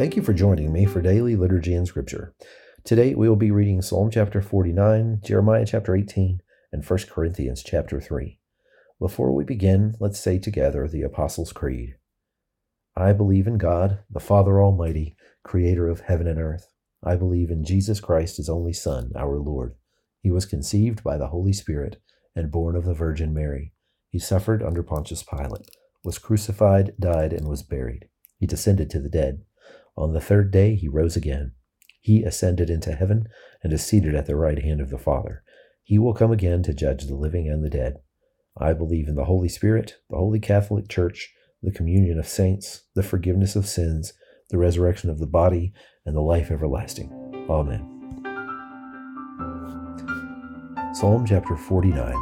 Thank 0.00 0.16
you 0.16 0.22
for 0.22 0.32
joining 0.32 0.72
me 0.72 0.86
for 0.86 1.02
daily 1.02 1.36
liturgy 1.36 1.74
and 1.74 1.86
scripture. 1.86 2.32
Today 2.84 3.14
we 3.14 3.28
will 3.28 3.36
be 3.36 3.50
reading 3.50 3.82
Psalm 3.82 4.10
chapter 4.10 4.40
49, 4.40 5.20
Jeremiah 5.22 5.66
chapter 5.66 5.94
18, 5.94 6.40
and 6.72 6.82
1 6.82 6.98
Corinthians 7.10 7.62
chapter 7.62 8.00
3. 8.00 8.38
Before 8.98 9.30
we 9.30 9.44
begin, 9.44 9.96
let's 10.00 10.18
say 10.18 10.38
together 10.38 10.88
the 10.88 11.02
Apostles' 11.02 11.52
Creed. 11.52 11.96
I 12.96 13.12
believe 13.12 13.46
in 13.46 13.58
God, 13.58 13.98
the 14.08 14.20
Father 14.20 14.58
Almighty, 14.58 15.16
creator 15.44 15.86
of 15.86 16.00
heaven 16.00 16.26
and 16.26 16.40
earth. 16.40 16.72
I 17.04 17.16
believe 17.16 17.50
in 17.50 17.62
Jesus 17.62 18.00
Christ, 18.00 18.38
his 18.38 18.48
only 18.48 18.72
Son, 18.72 19.12
our 19.14 19.36
Lord. 19.36 19.74
He 20.22 20.30
was 20.30 20.46
conceived 20.46 21.04
by 21.04 21.18
the 21.18 21.28
Holy 21.28 21.52
Spirit 21.52 22.00
and 22.34 22.50
born 22.50 22.74
of 22.74 22.86
the 22.86 22.94
Virgin 22.94 23.34
Mary. 23.34 23.74
He 24.08 24.18
suffered 24.18 24.62
under 24.62 24.82
Pontius 24.82 25.22
Pilate, 25.22 25.68
was 26.02 26.16
crucified, 26.16 26.94
died, 26.98 27.34
and 27.34 27.46
was 27.46 27.62
buried. 27.62 28.08
He 28.38 28.46
descended 28.46 28.88
to 28.88 28.98
the 28.98 29.10
dead. 29.10 29.42
On 29.96 30.12
the 30.12 30.20
third 30.20 30.50
day 30.50 30.74
he 30.74 30.88
rose 30.88 31.16
again. 31.16 31.52
He 32.00 32.22
ascended 32.22 32.70
into 32.70 32.94
heaven 32.94 33.28
and 33.62 33.72
is 33.72 33.84
seated 33.84 34.14
at 34.14 34.26
the 34.26 34.36
right 34.36 34.62
hand 34.62 34.80
of 34.80 34.90
the 34.90 34.98
Father. 34.98 35.42
He 35.82 35.98
will 35.98 36.14
come 36.14 36.32
again 36.32 36.62
to 36.62 36.72
judge 36.72 37.04
the 37.04 37.14
living 37.14 37.48
and 37.48 37.64
the 37.64 37.70
dead. 37.70 37.98
I 38.56 38.72
believe 38.72 39.08
in 39.08 39.16
the 39.16 39.24
Holy 39.24 39.48
Spirit, 39.48 39.96
the 40.08 40.16
Holy 40.16 40.40
Catholic 40.40 40.88
Church, 40.88 41.32
the 41.62 41.72
communion 41.72 42.18
of 42.18 42.26
saints, 42.26 42.82
the 42.94 43.02
forgiveness 43.02 43.54
of 43.56 43.66
sins, 43.66 44.12
the 44.50 44.58
resurrection 44.58 45.10
of 45.10 45.18
the 45.18 45.26
body, 45.26 45.72
and 46.06 46.16
the 46.16 46.20
life 46.20 46.50
everlasting. 46.50 47.10
Amen. 47.48 47.96
Psalm 50.94 51.24
chapter 51.26 51.56
49. 51.56 52.14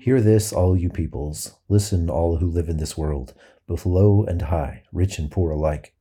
Hear 0.00 0.20
this, 0.20 0.52
all 0.52 0.76
you 0.76 0.90
peoples. 0.90 1.58
Listen, 1.68 2.10
all 2.10 2.36
who 2.36 2.50
live 2.50 2.68
in 2.68 2.76
this 2.76 2.96
world, 2.96 3.34
both 3.66 3.86
low 3.86 4.24
and 4.24 4.42
high, 4.42 4.82
rich 4.92 5.18
and 5.18 5.30
poor 5.30 5.50
alike. 5.50 5.93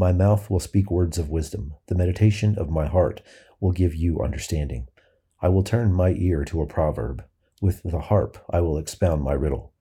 My 0.00 0.12
mouth 0.12 0.48
will 0.48 0.60
speak 0.60 0.90
words 0.90 1.18
of 1.18 1.28
wisdom. 1.28 1.74
The 1.88 1.94
meditation 1.94 2.56
of 2.56 2.70
my 2.70 2.86
heart 2.86 3.20
will 3.60 3.72
give 3.72 3.94
you 3.94 4.22
understanding. 4.22 4.88
I 5.42 5.50
will 5.50 5.62
turn 5.62 5.92
my 5.92 6.12
ear 6.12 6.42
to 6.46 6.62
a 6.62 6.66
proverb. 6.66 7.22
With 7.60 7.82
the 7.82 8.00
harp 8.00 8.38
I 8.48 8.62
will 8.62 8.78
expound 8.78 9.22
my 9.22 9.34
riddle. 9.34 9.74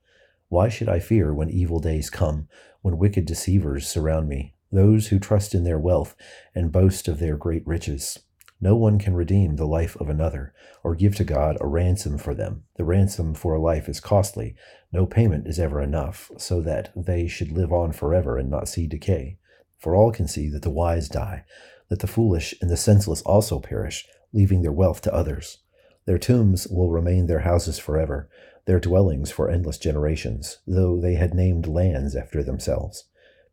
Why 0.50 0.68
should 0.68 0.90
I 0.90 1.00
fear 1.00 1.34
when 1.34 1.50
evil 1.50 1.80
days 1.80 2.10
come, 2.10 2.50
when 2.82 2.98
wicked 2.98 3.24
deceivers 3.24 3.88
surround 3.88 4.28
me, 4.28 4.56
those 4.74 5.08
who 5.08 5.20
trust 5.20 5.56
in 5.56 5.64
their 5.64 5.80
wealth 5.80 6.18
and 6.54 6.70
boast 6.70 7.08
of 7.08 7.20
their 7.20 7.38
great 7.38 7.66
riches? 7.66 8.20
No 8.60 8.76
one 8.76 9.00
can 9.00 9.14
redeem 9.14 9.56
the 9.56 9.66
life 9.66 9.96
of 10.02 10.10
another, 10.10 10.54
or 10.84 10.96
give 10.96 11.16
to 11.16 11.24
God 11.24 11.56
a 11.62 11.66
ransom 11.66 12.18
for 12.18 12.34
them. 12.34 12.64
The 12.76 12.84
ransom 12.84 13.36
for 13.36 13.56
a 13.56 13.62
life 13.62 13.88
is 13.88 14.02
costly. 14.02 14.58
No 14.92 15.06
payment 15.06 15.48
is 15.48 15.62
ever 15.62 15.82
enough, 15.82 16.30
so 16.36 16.62
that 16.64 16.92
they 16.94 17.30
should 17.30 17.54
live 17.54 17.72
on 17.72 17.94
forever 17.94 18.38
and 18.38 18.50
not 18.50 18.68
see 18.68 18.86
decay. 18.86 19.39
For 19.80 19.96
all 19.96 20.12
can 20.12 20.28
see 20.28 20.50
that 20.50 20.62
the 20.62 20.70
wise 20.70 21.08
die, 21.08 21.46
that 21.88 22.00
the 22.00 22.08
foolish 22.08 22.54
and 22.62 22.70
the 22.70 22.78
senseless 22.78 23.22
also 23.22 23.60
perish, 23.60 24.06
leaving 24.34 24.62
their 24.62 24.74
wealth 24.74 25.02
to 25.02 25.14
others. 25.14 25.60
Their 26.06 26.18
tombs 26.18 26.68
will 26.68 26.92
remain 26.92 27.28
their 27.28 27.40
houses 27.40 27.80
forever, 27.80 28.30
their 28.66 28.80
dwellings 28.80 29.32
for 29.32 29.50
endless 29.50 29.78
generations, 29.78 30.60
though 30.68 31.00
they 31.00 31.16
had 31.16 31.34
named 31.34 31.66
lands 31.66 32.16
after 32.16 32.44
themselves. 32.44 33.06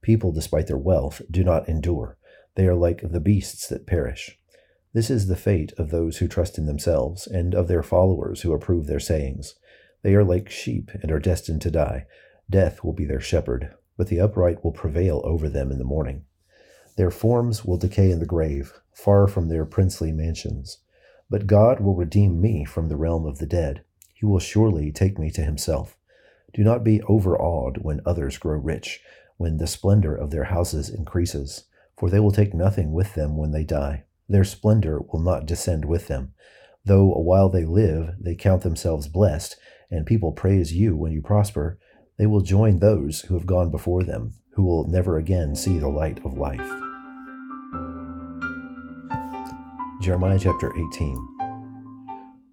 People, 0.03 0.33
despite 0.33 0.67
their 0.67 0.77
wealth, 0.77 1.23
do 1.31 1.45
not 1.45 1.69
endure. 1.69 2.19
They 2.57 2.67
are 2.67 2.75
like 2.75 3.03
the 3.03 3.21
beasts 3.21 3.69
that 3.69 3.87
perish. 3.87 4.39
This 4.93 5.11
is 5.11 5.27
the 5.29 5.37
fate 5.37 5.73
of 5.79 5.91
those 5.91 6.19
who 6.19 6.29
trust 6.29 6.59
in 6.59 6.67
themselves, 6.67 7.27
and 7.27 7.55
of 7.55 7.69
their 7.69 7.83
followers 7.83 8.43
who 8.43 8.53
approve 8.53 8.87
their 8.87 9.01
sayings. 9.01 9.55
They 10.03 10.15
are 10.15 10.25
like 10.25 10.51
sheep 10.51 10.91
and 11.03 11.13
are 11.13 11.19
destined 11.19 11.63
to 11.63 11.71
die. 11.71 12.07
Death 12.51 12.83
will 12.83 12.93
be 12.93 13.05
their 13.05 13.21
shepherd 13.21 13.75
but 13.97 14.09
the 14.09 14.21
upright 14.21 14.63
will 14.63 14.73
prevail 14.73 15.23
over 15.25 15.49
them 15.49 15.71
in 15.71 15.79
the 15.79 15.85
morning. 15.85 16.25
Their 16.97 17.11
forms 17.11 17.65
will 17.65 17.77
decay 17.77 18.11
in 18.11 18.21
the 18.21 18.27
grave, 18.27 18.73
far 18.93 19.27
from 19.27 19.49
their 19.49 19.65
princely 19.65 20.13
mansions. 20.13 20.79
But 21.29 21.47
God 21.47 21.81
will 21.81 21.95
redeem 21.95 22.41
me 22.41 22.65
from 22.65 22.89
the 22.89 22.97
realm 22.97 23.27
of 23.27 23.39
the 23.39 23.47
dead. 23.47 23.83
He 24.15 24.25
will 24.25 24.39
surely 24.39 24.93
take 24.93 25.19
me 25.19 25.31
to 25.33 25.43
himself. 25.43 25.99
Do 26.55 26.63
not 26.65 26.85
be 26.85 27.03
overawed 27.03 27.79
when 27.83 28.01
others 28.07 28.39
grow 28.39 28.59
rich, 28.59 29.03
when 29.37 29.59
the 29.59 29.67
splendor 29.67 30.15
of 30.15 30.31
their 30.31 30.45
houses 30.45 30.89
increases, 30.89 31.65
for 31.99 32.09
they 32.09 32.21
will 32.21 32.31
take 32.31 32.55
nothing 32.55 32.93
with 32.93 33.15
them 33.15 33.37
when 33.37 33.51
they 33.51 33.65
die. 33.65 34.05
Their 34.29 34.45
splendor 34.45 35.01
will 35.01 35.21
not 35.21 35.47
descend 35.47 35.85
with 35.85 36.09
them. 36.09 36.33
Though 36.85 37.13
a 37.13 37.21
while 37.21 37.49
they 37.49 37.65
live, 37.65 38.15
they 38.19 38.35
count 38.35 38.63
themselves 38.63 39.09
blessed, 39.09 39.57
and 39.91 40.07
people 40.07 40.33
praise 40.33 40.73
you 40.73 40.97
when 40.97 41.13
you 41.13 41.21
prosper, 41.21 41.79
they 42.19 42.27
will 42.27 42.41
join 42.41 42.79
those 42.79 43.23
who 43.23 43.35
have 43.35 43.47
gone 43.47 43.71
before 43.71 44.03
them, 44.03 44.33
who 44.55 44.63
will 44.63 44.87
never 44.89 45.19
again 45.19 45.55
see 45.55 45.79
the 45.79 45.89
light 45.89 46.19
of 46.25 46.39
life. 46.39 46.67
Jeremiah 50.01 50.39
chapter 50.39 50.73
18. 50.77 51.29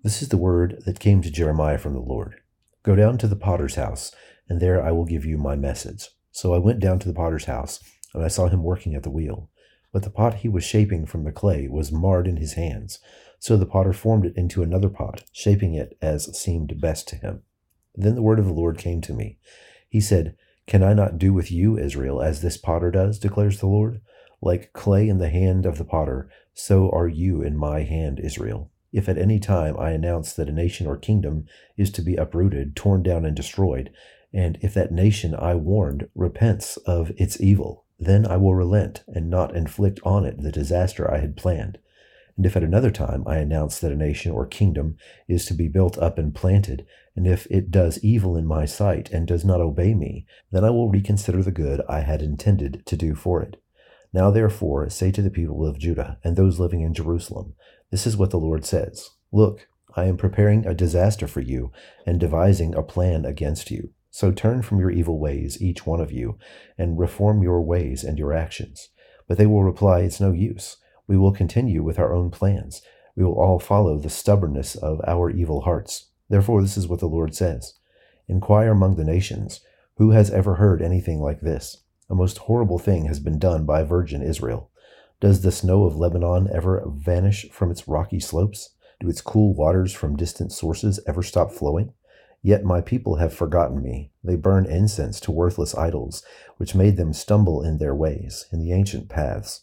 This 0.03 0.22
is 0.22 0.29
the 0.29 0.38
word 0.38 0.81
that 0.85 1.00
came 1.00 1.22
to 1.22 1.31
Jeremiah 1.31 1.78
from 1.78 1.94
the 1.94 2.00
Lord 2.00 2.41
Go 2.84 2.96
down 2.97 3.18
to 3.19 3.28
the 3.28 3.38
potter's 3.38 3.75
house, 3.75 4.12
and 4.50 4.59
there 4.59 4.84
I 4.84 4.91
will 4.91 5.06
give 5.06 5.23
you 5.23 5.38
my 5.38 5.56
message. 5.56 6.09
So 6.31 6.53
I 6.53 6.57
went 6.57 6.81
down 6.81 7.00
to 7.00 7.07
the 7.07 7.13
potter's 7.13 7.46
house, 7.46 7.79
and 8.13 8.22
I 8.22 8.28
saw 8.28 8.47
him 8.47 8.62
working 8.62 8.94
at 8.94 9.03
the 9.03 9.09
wheel. 9.09 9.50
But 9.94 10.03
the 10.03 10.09
pot 10.09 10.35
he 10.35 10.50
was 10.50 10.66
shaping 10.66 11.06
from 11.06 11.23
the 11.23 11.31
clay 11.31 11.69
was 11.69 11.94
marred 11.94 12.28
in 12.28 12.35
his 12.35 12.53
hands. 12.53 13.00
So 13.40 13.56
the 13.56 13.66
potter 13.66 13.94
formed 13.94 14.25
it 14.25 14.35
into 14.35 14.63
another 14.63 14.90
pot, 14.90 15.23
shaping 15.31 15.75
it 15.75 15.97
as 16.02 16.38
seemed 16.38 16.81
best 16.81 17.07
to 17.09 17.16
him. 17.16 17.44
Then 17.96 18.16
the 18.16 18.22
word 18.22 18.40
of 18.40 18.46
the 18.46 18.54
Lord 18.54 18.78
came 18.78 19.02
to 19.02 19.14
me. 19.14 19.38
He 19.90 20.02
said, 20.02 20.36
Can 20.68 20.84
I 20.84 20.94
not 20.94 21.18
do 21.18 21.34
with 21.34 21.52
you, 21.52 21.78
Israel, 21.78 22.22
as 22.22 22.42
this 22.42 22.58
potter 22.58 22.92
does, 22.92 23.20
declares 23.20 23.59
the 23.59 23.68
Lord? 23.68 24.02
Like 24.42 24.74
clay 24.74 25.08
in 25.08 25.20
the 25.20 25.30
hand 25.30 25.66
of 25.66 25.78
the 25.78 25.86
potter, 25.86 26.30
so 26.53 26.90
are 26.90 27.08
you 27.08 27.42
in 27.42 27.56
my 27.56 27.84
hand, 27.84 28.20
Israel. 28.20 28.72
If 28.92 29.09
at 29.09 29.18
any 29.18 29.40
time 29.40 29.76
I 29.80 29.92
announce 29.92 30.34
that 30.34 30.50
a 30.50 30.53
nation 30.53 30.86
or 30.86 30.98
kingdom 30.98 31.46
is 31.78 31.92
to 31.92 32.02
be 32.02 32.16
uprooted, 32.16 32.76
torn 32.76 33.02
down, 33.02 33.26
and 33.26 33.36
destroyed, 33.36 33.92
and 34.34 34.58
if 34.62 34.74
that 34.74 34.92
nation 34.92 35.36
I 35.36 35.56
warned 35.56 36.09
repents 36.16 36.78
of 36.78 37.12
its 37.18 37.40
evil, 37.40 37.86
then 38.00 38.26
I 38.26 38.38
will 38.38 38.56
relent 38.56 39.03
and 39.08 39.30
not 39.30 39.56
inflict 39.56 40.00
on 40.03 40.26
it 40.26 40.42
the 40.42 40.52
disaster 40.52 41.12
I 41.12 41.20
had 41.20 41.38
planned. 41.38 41.78
And 42.36 42.46
if 42.46 42.56
at 42.56 42.64
another 42.64 42.90
time 42.90 43.24
I 43.28 43.38
announce 43.38 43.80
that 43.80 43.92
a 43.92 43.96
nation 43.96 44.32
or 44.32 44.48
kingdom 44.48 44.98
is 45.28 45.46
to 45.46 45.54
be 45.54 45.68
built 45.68 45.98
up 45.98 46.18
and 46.18 46.34
planted, 46.34 46.86
and 47.16 47.28
if 47.28 47.46
it 47.48 47.70
does 47.70 48.04
evil 48.04 48.36
in 48.36 48.48
my 48.48 48.66
sight 48.66 49.12
and 49.12 49.28
does 49.28 49.46
not 49.46 49.62
obey 49.62 49.94
me, 49.94 50.26
then 50.52 50.64
I 50.64 50.72
will 50.72 50.90
reconsider 50.90 51.44
the 51.44 51.52
good 51.52 51.82
I 51.88 52.00
had 52.02 52.22
intended 52.22 52.84
to 52.88 52.98
do 52.98 53.14
for 53.14 53.42
it. 53.42 53.62
Now 54.12 54.32
therefore 54.32 54.90
say 54.90 55.12
to 55.12 55.22
the 55.22 55.30
people 55.30 55.66
of 55.66 55.78
Judah 55.78 56.18
and 56.24 56.36
those 56.36 56.60
living 56.60 56.82
in 56.82 56.94
Jerusalem, 56.94 57.54
This 57.92 58.08
is 58.08 58.18
what 58.18 58.32
the 58.32 58.40
Lord 58.40 58.66
says 58.66 59.12
Look, 59.32 59.68
I 59.96 60.06
am 60.06 60.18
preparing 60.18 60.66
a 60.66 60.74
disaster 60.74 61.28
for 61.28 61.42
you 61.42 61.72
and 62.06 62.20
devising 62.20 62.74
a 62.74 62.82
plan 62.82 63.26
against 63.26 63.70
you. 63.70 63.92
So 64.10 64.32
turn 64.32 64.62
from 64.62 64.80
your 64.80 64.92
evil 64.92 65.20
ways, 65.20 65.62
each 65.62 65.86
one 65.86 66.00
of 66.00 66.12
you, 66.12 66.38
and 66.78 67.00
reform 67.00 67.42
your 67.42 67.62
ways 67.62 68.04
and 68.04 68.18
your 68.18 68.34
actions. 68.34 68.90
But 69.28 69.38
they 69.38 69.48
will 69.48 69.64
reply, 69.64 70.02
It's 70.02 70.20
no 70.20 70.32
use. 70.32 70.78
We 71.08 71.18
will 71.18 71.31
continue 71.31 71.84
with 71.84 72.00
our 72.00 72.14
own 72.14 72.31
plans. 72.31 72.81
We 73.16 73.24
will 73.24 73.40
all 73.40 73.59
follow 73.59 73.97
the 73.97 74.09
stubbornness 74.09 74.75
of 74.75 75.02
our 75.08 75.30
evil 75.30 75.62
hearts. 75.62 76.08
Therefore, 76.30 76.62
this 76.62 76.78
is 76.78 76.88
what 76.88 77.00
the 77.00 77.08
Lord 77.08 77.36
says 77.36 77.75
Inquire 78.28 78.72
among 78.72 78.96
the 78.96 79.03
nations, 79.03 79.62
who 79.97 80.12
has 80.12 80.31
ever 80.31 80.56
heard 80.56 80.81
anything 80.81 81.19
like 81.19 81.41
this? 81.41 81.84
A 82.09 82.16
most 82.16 82.40
horrible 82.40 82.80
thing 82.80 83.06
has 83.06 83.19
been 83.19 83.38
done 83.38 83.66
by 83.66 83.84
virgin 83.84 84.22
Israel. 84.22 84.72
Does 85.19 85.41
the 85.41 85.52
snow 85.52 85.86
of 85.86 85.96
Lebanon 85.96 86.50
ever 86.52 86.84
vanish 86.88 87.46
from 87.52 87.70
its 87.70 87.88
rocky 87.88 88.20
slopes? 88.20 88.72
Do 89.00 89.08
its 89.08 89.22
cool 89.22 89.53
waters 89.53 89.94
from 89.94 90.16
distant 90.16 90.52
sources 90.52 91.00
ever 91.08 91.22
stop 91.22 91.52
flowing? 91.52 91.94
Yet 92.41 92.66
my 92.66 92.81
people 92.81 93.18
have 93.18 93.34
forgotten 93.34 93.81
me. 93.81 94.12
They 94.24 94.35
burn 94.35 94.66
incense 94.66 95.20
to 95.22 95.31
worthless 95.31 95.75
idols, 95.75 96.24
which 96.58 96.75
made 96.75 96.97
them 96.97 97.14
stumble 97.14 97.64
in 97.64 97.78
their 97.78 97.96
ways, 97.96 98.47
in 98.52 98.59
the 98.59 98.73
ancient 98.73 99.08
paths. 99.08 99.61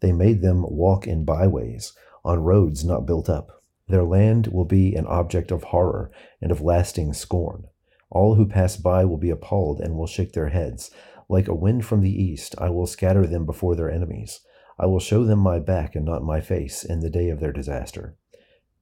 They 0.00 0.12
made 0.12 0.42
them 0.42 0.64
walk 0.68 1.06
in 1.06 1.24
byways, 1.24 1.92
on 2.24 2.42
roads 2.42 2.84
not 2.84 3.06
built 3.06 3.28
up. 3.28 3.62
Their 3.88 4.04
land 4.04 4.46
will 4.48 4.64
be 4.64 4.94
an 4.94 5.06
object 5.06 5.50
of 5.50 5.64
horror 5.64 6.10
and 6.40 6.50
of 6.52 6.60
lasting 6.60 7.12
scorn. 7.12 7.66
All 8.10 8.34
who 8.34 8.46
pass 8.46 8.76
by 8.76 9.04
will 9.04 9.18
be 9.18 9.30
appalled 9.30 9.80
and 9.80 9.96
will 9.96 10.06
shake 10.06 10.32
their 10.32 10.48
heads. 10.48 10.90
Like 11.28 11.48
a 11.48 11.54
wind 11.54 11.84
from 11.84 12.00
the 12.00 12.22
east, 12.22 12.54
I 12.58 12.70
will 12.70 12.86
scatter 12.86 13.26
them 13.26 13.46
before 13.46 13.76
their 13.76 13.90
enemies. 13.90 14.40
I 14.78 14.86
will 14.86 15.00
show 15.00 15.24
them 15.24 15.38
my 15.38 15.58
back 15.58 15.94
and 15.94 16.04
not 16.04 16.22
my 16.22 16.40
face 16.40 16.84
in 16.84 17.00
the 17.00 17.10
day 17.10 17.28
of 17.28 17.40
their 17.40 17.52
disaster. 17.52 18.16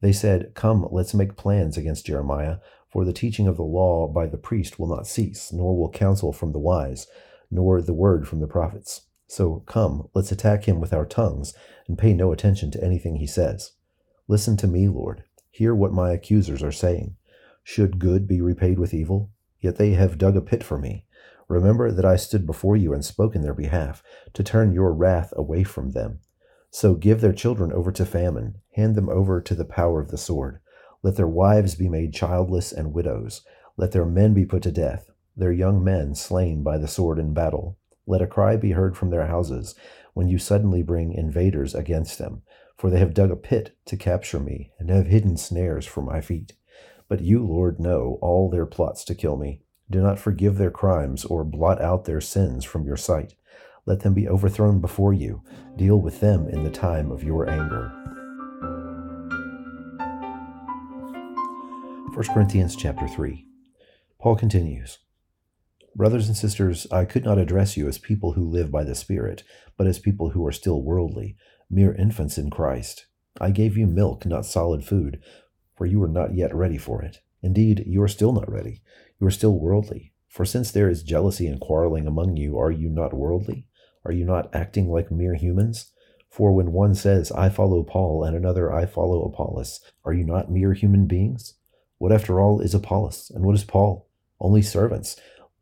They 0.00 0.12
said, 0.12 0.54
Come, 0.54 0.86
let's 0.90 1.12
make 1.14 1.36
plans 1.36 1.76
against 1.76 2.06
Jeremiah, 2.06 2.58
for 2.90 3.04
the 3.04 3.12
teaching 3.12 3.46
of 3.46 3.56
the 3.56 3.64
law 3.64 4.06
by 4.08 4.26
the 4.26 4.38
priest 4.38 4.78
will 4.78 4.86
not 4.86 5.06
cease, 5.06 5.52
nor 5.52 5.76
will 5.76 5.90
counsel 5.90 6.32
from 6.32 6.52
the 6.52 6.58
wise, 6.58 7.06
nor 7.50 7.82
the 7.82 7.94
word 7.94 8.28
from 8.28 8.40
the 8.40 8.46
prophets. 8.46 9.07
So 9.28 9.62
come, 9.66 10.08
let's 10.14 10.32
attack 10.32 10.64
him 10.64 10.80
with 10.80 10.92
our 10.92 11.06
tongues 11.06 11.54
and 11.86 11.98
pay 11.98 12.14
no 12.14 12.32
attention 12.32 12.70
to 12.72 12.82
anything 12.82 13.16
he 13.16 13.26
says. 13.26 13.72
Listen 14.26 14.56
to 14.56 14.66
me, 14.66 14.88
Lord. 14.88 15.22
Hear 15.50 15.74
what 15.74 15.92
my 15.92 16.12
accusers 16.12 16.62
are 16.62 16.72
saying. 16.72 17.16
Should 17.62 17.98
good 17.98 18.26
be 18.26 18.40
repaid 18.40 18.78
with 18.78 18.94
evil? 18.94 19.30
Yet 19.60 19.76
they 19.76 19.92
have 19.92 20.18
dug 20.18 20.36
a 20.36 20.40
pit 20.40 20.64
for 20.64 20.78
me. 20.78 21.04
Remember 21.48 21.92
that 21.92 22.04
I 22.04 22.16
stood 22.16 22.46
before 22.46 22.76
you 22.76 22.92
and 22.92 23.04
spoke 23.04 23.34
in 23.34 23.42
their 23.42 23.54
behalf, 23.54 24.02
to 24.32 24.42
turn 24.42 24.72
your 24.72 24.92
wrath 24.92 25.32
away 25.36 25.62
from 25.62 25.92
them. 25.92 26.20
So 26.70 26.94
give 26.94 27.20
their 27.20 27.32
children 27.32 27.72
over 27.72 27.92
to 27.92 28.06
famine, 28.06 28.56
hand 28.74 28.94
them 28.94 29.08
over 29.08 29.40
to 29.40 29.54
the 29.54 29.64
power 29.64 30.00
of 30.00 30.10
the 30.10 30.18
sword. 30.18 30.60
Let 31.02 31.16
their 31.16 31.28
wives 31.28 31.74
be 31.74 31.88
made 31.88 32.12
childless 32.14 32.72
and 32.72 32.92
widows. 32.92 33.42
Let 33.76 33.92
their 33.92 34.04
men 34.04 34.34
be 34.34 34.44
put 34.44 34.62
to 34.62 34.72
death, 34.72 35.10
their 35.36 35.52
young 35.52 35.82
men 35.82 36.14
slain 36.14 36.62
by 36.62 36.78
the 36.78 36.88
sword 36.88 37.18
in 37.18 37.34
battle. 37.34 37.78
Let 38.08 38.22
a 38.22 38.26
cry 38.26 38.56
be 38.56 38.70
heard 38.70 38.96
from 38.96 39.10
their 39.10 39.26
houses 39.26 39.74
when 40.14 40.28
you 40.28 40.38
suddenly 40.38 40.82
bring 40.82 41.12
invaders 41.12 41.74
against 41.74 42.16
them, 42.16 42.40
for 42.74 42.88
they 42.88 42.98
have 43.00 43.12
dug 43.12 43.30
a 43.30 43.36
pit 43.36 43.76
to 43.84 43.98
capture 43.98 44.40
me 44.40 44.70
and 44.78 44.88
have 44.88 45.08
hidden 45.08 45.36
snares 45.36 45.84
for 45.84 46.00
my 46.00 46.22
feet. 46.22 46.54
But 47.06 47.20
you, 47.20 47.44
Lord, 47.44 47.78
know 47.78 48.18
all 48.22 48.48
their 48.48 48.64
plots 48.64 49.04
to 49.04 49.14
kill 49.14 49.36
me. 49.36 49.60
Do 49.90 50.00
not 50.00 50.18
forgive 50.18 50.56
their 50.56 50.70
crimes 50.70 51.26
or 51.26 51.44
blot 51.44 51.82
out 51.82 52.06
their 52.06 52.22
sins 52.22 52.64
from 52.64 52.86
your 52.86 52.96
sight. 52.96 53.34
Let 53.84 54.00
them 54.00 54.14
be 54.14 54.26
overthrown 54.26 54.80
before 54.80 55.12
you. 55.12 55.42
Deal 55.76 56.00
with 56.00 56.20
them 56.20 56.48
in 56.48 56.64
the 56.64 56.70
time 56.70 57.12
of 57.12 57.22
your 57.22 57.46
anger. 57.46 57.92
1 62.14 62.24
Corinthians 62.32 62.74
chapter 62.74 63.06
3. 63.06 63.44
Paul 64.18 64.34
continues 64.34 64.98
Brothers 65.98 66.28
and 66.28 66.36
sisters, 66.36 66.86
I 66.92 67.04
could 67.04 67.24
not 67.24 67.38
address 67.38 67.76
you 67.76 67.88
as 67.88 67.98
people 67.98 68.34
who 68.34 68.48
live 68.48 68.70
by 68.70 68.84
the 68.84 68.94
Spirit, 68.94 69.42
but 69.76 69.88
as 69.88 69.98
people 69.98 70.30
who 70.30 70.46
are 70.46 70.52
still 70.52 70.80
worldly, 70.80 71.36
mere 71.68 71.92
infants 71.92 72.38
in 72.38 72.50
Christ. 72.50 73.06
I 73.40 73.50
gave 73.50 73.76
you 73.76 73.88
milk, 73.88 74.24
not 74.24 74.46
solid 74.46 74.84
food, 74.84 75.20
for 75.74 75.86
you 75.86 75.98
were 75.98 76.06
not 76.06 76.36
yet 76.36 76.54
ready 76.54 76.78
for 76.78 77.02
it. 77.02 77.18
Indeed, 77.42 77.82
you 77.84 78.00
are 78.00 78.06
still 78.06 78.32
not 78.32 78.48
ready. 78.48 78.80
You 79.20 79.26
are 79.26 79.32
still 79.32 79.58
worldly. 79.58 80.12
For 80.28 80.44
since 80.44 80.70
there 80.70 80.88
is 80.88 81.02
jealousy 81.02 81.48
and 81.48 81.60
quarreling 81.60 82.06
among 82.06 82.36
you, 82.36 82.56
are 82.56 82.70
you 82.70 82.88
not 82.88 83.12
worldly? 83.12 83.66
Are 84.04 84.12
you 84.12 84.24
not 84.24 84.54
acting 84.54 84.88
like 84.88 85.10
mere 85.10 85.34
humans? 85.34 85.90
For 86.30 86.52
when 86.52 86.70
one 86.70 86.94
says, 86.94 87.32
I 87.32 87.48
follow 87.48 87.82
Paul, 87.82 88.22
and 88.22 88.36
another, 88.36 88.72
I 88.72 88.86
follow 88.86 89.24
Apollos, 89.24 89.80
are 90.04 90.12
you 90.12 90.22
not 90.22 90.48
mere 90.48 90.74
human 90.74 91.08
beings? 91.08 91.54
What, 91.96 92.12
after 92.12 92.38
all, 92.38 92.60
is 92.60 92.72
Apollos, 92.72 93.32
and 93.34 93.44
what 93.44 93.56
is 93.56 93.64
Paul? 93.64 94.06
Only 94.40 94.62
servants, 94.62 95.16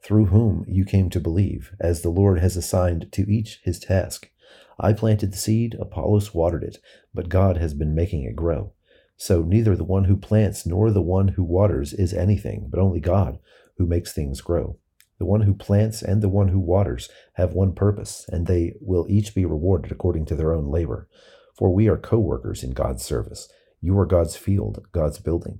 through 0.06 0.26
whom 0.26 0.64
you 0.68 0.84
came 0.84 1.10
to 1.10 1.18
believe, 1.18 1.72
as 1.80 2.02
the 2.02 2.10
Lord 2.10 2.38
has 2.38 2.56
assigned 2.56 3.10
to 3.10 3.28
each 3.28 3.58
his 3.64 3.80
task. 3.80 4.30
I 4.78 4.92
planted 4.92 5.32
the 5.32 5.36
seed, 5.36 5.74
Apollos 5.80 6.32
watered 6.32 6.62
it, 6.62 6.78
but 7.12 7.28
God 7.28 7.56
has 7.56 7.74
been 7.74 7.92
making 7.92 8.22
it 8.22 8.36
grow. 8.36 8.72
So 9.16 9.42
neither 9.42 9.74
the 9.74 9.82
one 9.82 10.04
who 10.04 10.16
plants 10.16 10.64
nor 10.64 10.92
the 10.92 11.02
one 11.02 11.28
who 11.28 11.42
waters 11.42 11.92
is 11.92 12.14
anything, 12.14 12.68
but 12.70 12.78
only 12.78 13.00
God 13.00 13.40
who 13.78 13.86
makes 13.86 14.12
things 14.12 14.40
grow. 14.40 14.78
The 15.18 15.24
one 15.24 15.40
who 15.40 15.54
plants 15.54 16.02
and 16.02 16.22
the 16.22 16.28
one 16.28 16.48
who 16.48 16.60
waters 16.60 17.08
have 17.32 17.54
one 17.54 17.74
purpose, 17.74 18.26
and 18.28 18.46
they 18.46 18.74
will 18.80 19.06
each 19.08 19.34
be 19.34 19.44
rewarded 19.44 19.90
according 19.90 20.26
to 20.26 20.36
their 20.36 20.52
own 20.52 20.70
labor. 20.70 21.08
For 21.58 21.74
we 21.74 21.88
are 21.88 21.96
co 21.96 22.20
workers 22.20 22.62
in 22.62 22.74
God's 22.74 23.04
service. 23.04 23.48
You 23.80 23.98
are 23.98 24.06
God's 24.06 24.36
field, 24.36 24.86
God's 24.92 25.18
building. 25.18 25.58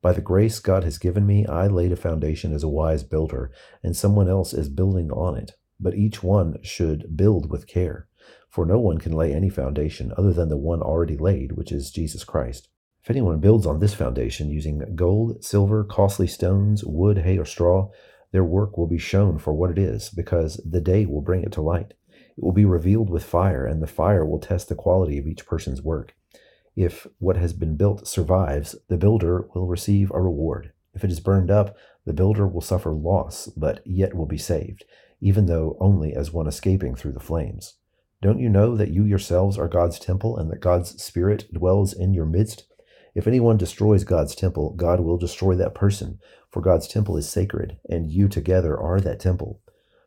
By 0.00 0.12
the 0.12 0.20
grace 0.20 0.60
God 0.60 0.84
has 0.84 0.96
given 0.96 1.26
me, 1.26 1.44
I 1.46 1.66
laid 1.66 1.90
a 1.90 1.96
foundation 1.96 2.52
as 2.52 2.62
a 2.62 2.68
wise 2.68 3.02
builder, 3.02 3.50
and 3.82 3.96
someone 3.96 4.28
else 4.28 4.52
is 4.52 4.68
building 4.68 5.10
on 5.10 5.36
it. 5.36 5.52
But 5.80 5.96
each 5.96 6.22
one 6.22 6.58
should 6.62 7.16
build 7.16 7.50
with 7.50 7.66
care. 7.66 8.06
For 8.48 8.64
no 8.64 8.78
one 8.78 8.98
can 8.98 9.12
lay 9.12 9.32
any 9.32 9.48
foundation 9.48 10.12
other 10.16 10.32
than 10.32 10.48
the 10.48 10.56
one 10.56 10.82
already 10.82 11.16
laid, 11.16 11.52
which 11.52 11.72
is 11.72 11.90
Jesus 11.90 12.22
Christ. 12.24 12.68
If 13.02 13.10
anyone 13.10 13.40
builds 13.40 13.66
on 13.66 13.80
this 13.80 13.94
foundation 13.94 14.50
using 14.50 14.82
gold, 14.94 15.42
silver, 15.44 15.82
costly 15.82 16.26
stones, 16.26 16.84
wood, 16.84 17.18
hay, 17.18 17.36
or 17.38 17.44
straw, 17.44 17.90
their 18.32 18.44
work 18.44 18.76
will 18.76 18.86
be 18.86 18.98
shown 18.98 19.38
for 19.38 19.52
what 19.52 19.70
it 19.70 19.78
is, 19.78 20.10
because 20.10 20.60
the 20.68 20.80
day 20.80 21.06
will 21.06 21.22
bring 21.22 21.42
it 21.42 21.52
to 21.52 21.62
light. 21.62 21.94
It 22.36 22.44
will 22.44 22.52
be 22.52 22.64
revealed 22.64 23.10
with 23.10 23.24
fire, 23.24 23.66
and 23.66 23.82
the 23.82 23.86
fire 23.86 24.24
will 24.24 24.38
test 24.38 24.68
the 24.68 24.74
quality 24.74 25.18
of 25.18 25.26
each 25.26 25.46
person's 25.46 25.82
work. 25.82 26.14
If 26.80 27.08
what 27.18 27.36
has 27.36 27.52
been 27.52 27.74
built 27.74 28.06
survives, 28.06 28.76
the 28.86 28.96
builder 28.96 29.48
will 29.52 29.66
receive 29.66 30.12
a 30.12 30.22
reward. 30.22 30.70
If 30.94 31.02
it 31.02 31.10
is 31.10 31.18
burned 31.18 31.50
up, 31.50 31.76
the 32.06 32.12
builder 32.12 32.46
will 32.46 32.60
suffer 32.60 32.92
loss, 32.92 33.48
but 33.48 33.80
yet 33.84 34.14
will 34.14 34.26
be 34.26 34.38
saved, 34.38 34.84
even 35.20 35.46
though 35.46 35.76
only 35.80 36.14
as 36.14 36.32
one 36.32 36.46
escaping 36.46 36.94
through 36.94 37.14
the 37.14 37.18
flames. 37.18 37.78
Don't 38.22 38.38
you 38.38 38.48
know 38.48 38.76
that 38.76 38.92
you 38.92 39.04
yourselves 39.04 39.58
are 39.58 39.66
God's 39.66 39.98
temple 39.98 40.36
and 40.38 40.52
that 40.52 40.60
God's 40.60 41.02
Spirit 41.02 41.52
dwells 41.52 41.92
in 41.92 42.14
your 42.14 42.26
midst? 42.26 42.68
If 43.12 43.26
anyone 43.26 43.56
destroys 43.56 44.04
God's 44.04 44.36
temple, 44.36 44.74
God 44.74 45.00
will 45.00 45.18
destroy 45.18 45.56
that 45.56 45.74
person, 45.74 46.20
for 46.48 46.62
God's 46.62 46.86
temple 46.86 47.16
is 47.16 47.28
sacred, 47.28 47.78
and 47.90 48.08
you 48.08 48.28
together 48.28 48.78
are 48.78 49.00
that 49.00 49.18
temple. 49.18 49.60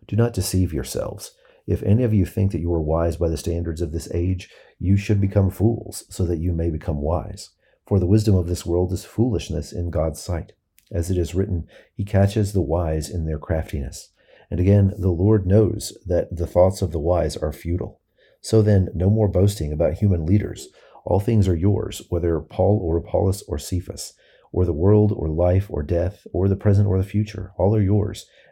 Do 0.08 0.16
not 0.16 0.32
deceive 0.32 0.72
yourselves. 0.72 1.34
If 1.68 1.84
any 1.84 2.04
of 2.04 2.13
you 2.13 2.25
think 2.25 2.52
that 2.52 2.62
you 2.62 2.74
are 2.74 2.81
wise 2.81 3.18
by 3.18 3.30
the 3.30 3.38
standards 3.38 3.81
of 3.81 3.92
this 3.92 4.12
age, 4.13 4.50
you 4.80 4.98
should 4.98 5.22
become 5.22 5.50
fools, 5.50 6.06
so 6.10 6.25
that 6.25 6.40
you 6.40 6.54
may 6.54 6.69
become 6.69 7.02
wise. 7.02 7.52
For 7.86 8.00
the 8.00 8.08
wisdom 8.08 8.36
of 8.36 8.48
this 8.48 8.66
world 8.66 8.92
is 8.94 9.06
foolishness 9.06 9.72
in 9.72 9.90
God's 9.90 10.22
sight. 10.22 10.54
As 10.92 11.10
it 11.10 11.18
is 11.18 11.36
written, 11.36 11.68
He 11.94 12.04
catches 12.04 12.54
the 12.54 12.62
wise 12.62 13.10
in 13.10 13.25
their 13.25 13.40
craftiness. 13.40 14.10
And 14.50 14.60
again, 14.60 14.94
the 14.98 15.12
Lord 15.12 15.46
knows 15.46 15.98
that 16.06 16.36
the 16.36 16.48
thoughts 16.48 16.81
of 16.81 16.92
the 16.92 17.00
wise 17.00 17.38
are 17.38 17.54
futile. 17.54 18.02
So 18.42 18.62
then, 18.62 18.90
no 18.94 19.10
more 19.10 19.28
boasting 19.28 19.72
about 19.72 19.94
human 19.94 20.25
leaders 20.25 20.68
all 21.04 21.19
things 21.19 21.48
are 21.48 21.56
yours, 21.56 22.02
whether 22.10 22.40
Paul 22.40 22.80
or 22.81 22.98
Apollos 22.98 23.44
or 23.48 23.58
Cephas, 23.58 24.13
or 24.52 24.66
the 24.66 24.74
world 24.74 25.12
or 25.16 25.30
life 25.30 25.68
or 25.69 25.81
death, 25.84 26.28
or 26.34 26.48
the 26.48 26.56
present 26.56 26.88
or 26.88 26.98
the 26.98 27.08
future. 27.08 27.54
All 27.58 27.75
are 27.75 27.81
yours, 27.81 28.25